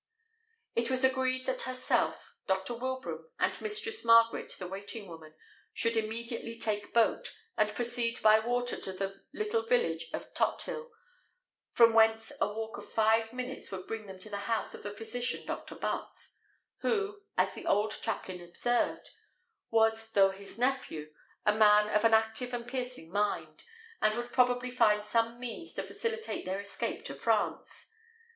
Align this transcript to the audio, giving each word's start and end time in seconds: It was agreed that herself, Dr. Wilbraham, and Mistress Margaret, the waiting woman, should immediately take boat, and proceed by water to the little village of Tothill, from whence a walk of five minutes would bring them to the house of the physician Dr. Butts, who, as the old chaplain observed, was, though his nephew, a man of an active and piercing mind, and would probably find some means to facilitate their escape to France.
It 0.73 0.89
was 0.89 1.03
agreed 1.03 1.45
that 1.45 1.61
herself, 1.61 2.35
Dr. 2.47 2.73
Wilbraham, 2.73 3.29
and 3.37 3.61
Mistress 3.61 4.03
Margaret, 4.03 4.51
the 4.57 4.65
waiting 4.67 5.05
woman, 5.07 5.35
should 5.75 5.95
immediately 5.95 6.57
take 6.57 6.91
boat, 6.91 7.31
and 7.55 7.75
proceed 7.75 8.19
by 8.23 8.39
water 8.39 8.81
to 8.81 8.93
the 8.93 9.23
little 9.31 9.61
village 9.61 10.07
of 10.11 10.33
Tothill, 10.33 10.89
from 11.73 11.93
whence 11.93 12.31
a 12.41 12.47
walk 12.51 12.77
of 12.79 12.89
five 12.91 13.31
minutes 13.31 13.69
would 13.71 13.85
bring 13.85 14.07
them 14.07 14.17
to 14.21 14.29
the 14.31 14.37
house 14.49 14.73
of 14.73 14.81
the 14.81 14.89
physician 14.89 15.45
Dr. 15.45 15.75
Butts, 15.75 16.35
who, 16.79 17.21
as 17.37 17.53
the 17.53 17.67
old 17.67 17.99
chaplain 18.01 18.41
observed, 18.41 19.07
was, 19.69 20.09
though 20.13 20.31
his 20.31 20.57
nephew, 20.57 21.13
a 21.45 21.53
man 21.53 21.89
of 21.95 22.03
an 22.03 22.15
active 22.15 22.55
and 22.55 22.67
piercing 22.67 23.11
mind, 23.11 23.63
and 24.01 24.15
would 24.15 24.33
probably 24.33 24.71
find 24.71 25.05
some 25.05 25.39
means 25.39 25.75
to 25.75 25.83
facilitate 25.83 26.43
their 26.43 26.59
escape 26.59 27.05
to 27.05 27.13
France. 27.13 27.91